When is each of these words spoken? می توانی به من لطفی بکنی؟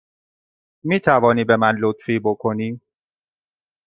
می 0.83 0.99
توانی 0.99 1.43
به 1.43 1.57
من 1.57 1.75
لطفی 1.81 2.19
بکنی؟ 2.19 2.81